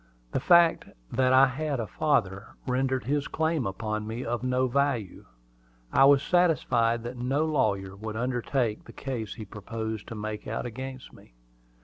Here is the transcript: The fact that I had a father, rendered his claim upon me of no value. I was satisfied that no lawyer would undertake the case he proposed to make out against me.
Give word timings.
The 0.31 0.39
fact 0.39 0.85
that 1.11 1.31
I 1.31 1.45
had 1.45 1.79
a 1.79 1.85
father, 1.85 2.55
rendered 2.65 3.03
his 3.03 3.27
claim 3.27 3.67
upon 3.67 4.07
me 4.07 4.25
of 4.25 4.41
no 4.41 4.67
value. 4.67 5.25
I 5.93 6.05
was 6.05 6.23
satisfied 6.23 7.03
that 7.03 7.17
no 7.17 7.45
lawyer 7.45 7.95
would 7.95 8.15
undertake 8.15 8.85
the 8.85 8.93
case 8.93 9.35
he 9.35 9.45
proposed 9.45 10.07
to 10.07 10.15
make 10.15 10.47
out 10.47 10.65
against 10.65 11.13
me. 11.13 11.35